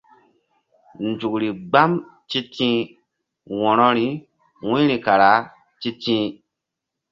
Nzukri 1.07 1.47
mgbam 1.57 1.91
ti̧ti̧h 2.29 2.89
wo̧rori 3.59 4.07
wu̧yri 4.67 4.97
kara 5.05 5.31
ti̧ti̧h. 5.81 6.27